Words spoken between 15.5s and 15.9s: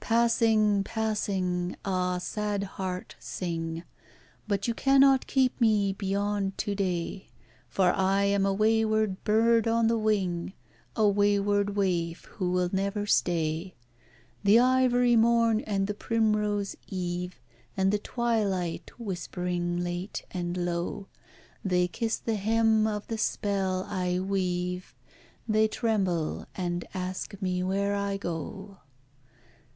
and